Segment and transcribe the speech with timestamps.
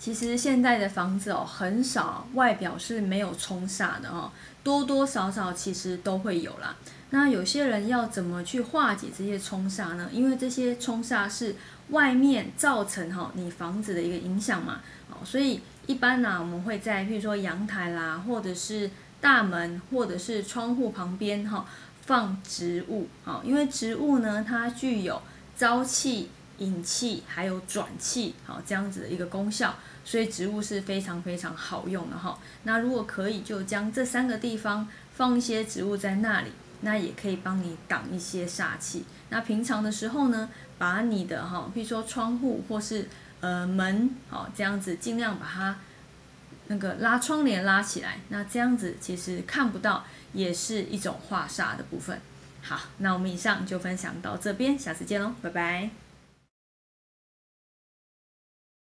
[0.00, 4.32] 其实现在的房子哦，很少外表是没有冲煞的哦，
[4.64, 6.74] 多多少少其实都会有啦。
[7.10, 10.08] 那有些人要怎么去化解这些冲煞呢？
[10.10, 11.54] 因为这些冲煞是
[11.90, 18.90] 外面造成哈你房子的一个影响嘛，哦，所以一般呢，我们会在譬如说阳台啦，或者是
[19.20, 21.66] 大门，或者是窗户旁边哈
[22.06, 25.20] 放植物，哦，因为植物呢，它具有
[25.54, 26.30] 朝气。
[26.60, 29.74] 引气还有转气，好这样子的一个功效，
[30.04, 32.38] 所以植物是非常非常好用的哈。
[32.62, 36.52] 那如果可以，就将这三个地方放一些植物在那里，
[36.82, 39.04] 那也可以帮你挡一些煞气。
[39.30, 43.08] 那平常的时候呢，把你的哈，比如说窗户或是
[43.40, 45.76] 呃门，好这样子尽量把它
[46.66, 52.20] 那个拉窗帘拉起来，那这样子其实看不到，也是一种化煞的部分。
[52.62, 56.09] 好，那我们以上就分享到这边，下次见喽，拜拜。